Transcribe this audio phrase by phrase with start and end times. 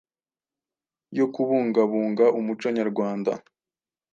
[1.17, 3.31] yo kubungabunga umuco nyarwanda.